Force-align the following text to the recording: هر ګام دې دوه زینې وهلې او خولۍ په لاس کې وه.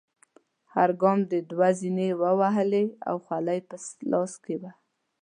هر 0.73 0.89
ګام 1.01 1.19
دې 1.29 1.39
دوه 1.51 1.69
زینې 1.79 2.09
وهلې 2.39 2.85
او 3.09 3.15
خولۍ 3.25 3.59
په 3.69 3.75
لاس 4.11 4.33
کې 4.43 4.55
وه. 4.61 4.71